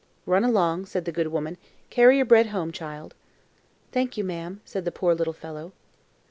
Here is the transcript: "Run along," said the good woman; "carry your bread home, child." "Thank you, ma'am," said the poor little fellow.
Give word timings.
"Run 0.25 0.43
along," 0.43 0.87
said 0.87 1.05
the 1.05 1.11
good 1.11 1.27
woman; 1.27 1.59
"carry 1.91 2.15
your 2.17 2.25
bread 2.25 2.47
home, 2.47 2.71
child." 2.71 3.13
"Thank 3.91 4.17
you, 4.17 4.23
ma'am," 4.23 4.59
said 4.65 4.83
the 4.83 4.91
poor 4.91 5.13
little 5.13 5.31
fellow. 5.31 5.73